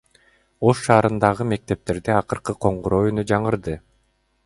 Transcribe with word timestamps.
Ош 0.71 0.81
шаарындагы 0.87 1.47
мектептерде 1.51 2.17
акыркы 2.23 2.59
коңгуроо 2.67 3.13
үнү 3.15 3.31
жаңырды. 3.35 3.81